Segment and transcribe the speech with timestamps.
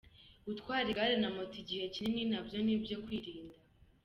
[0.45, 3.57] Gutwara igare na moto igihe kinini na byo ni ibyo kwirinda.